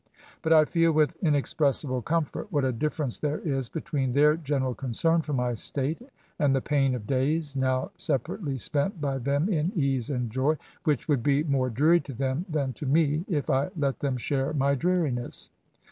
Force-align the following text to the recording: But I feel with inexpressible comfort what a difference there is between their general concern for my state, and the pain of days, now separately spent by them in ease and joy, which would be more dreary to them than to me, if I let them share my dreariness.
But 0.41 0.51
I 0.51 0.65
feel 0.65 0.91
with 0.91 1.15
inexpressible 1.21 2.01
comfort 2.01 2.51
what 2.51 2.65
a 2.65 2.71
difference 2.71 3.19
there 3.19 3.37
is 3.41 3.69
between 3.69 4.13
their 4.13 4.35
general 4.35 4.73
concern 4.73 5.21
for 5.21 5.33
my 5.33 5.53
state, 5.53 6.01
and 6.39 6.55
the 6.55 6.59
pain 6.59 6.95
of 6.95 7.05
days, 7.05 7.55
now 7.55 7.91
separately 7.97 8.57
spent 8.57 8.99
by 8.99 9.19
them 9.19 9.47
in 9.47 9.71
ease 9.75 10.09
and 10.09 10.31
joy, 10.31 10.57
which 10.85 11.07
would 11.07 11.21
be 11.21 11.43
more 11.43 11.69
dreary 11.69 11.99
to 11.99 12.13
them 12.13 12.47
than 12.49 12.73
to 12.73 12.87
me, 12.87 13.25
if 13.29 13.47
I 13.51 13.69
let 13.77 13.99
them 13.99 14.17
share 14.17 14.53
my 14.55 14.73
dreariness. 14.73 15.51